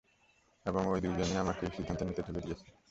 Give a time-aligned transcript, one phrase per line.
[0.65, 2.65] এবং ওই দুইজনই আমাকে এই সিদ্ধান্ত নিতে ঠেলে দিয়েছে।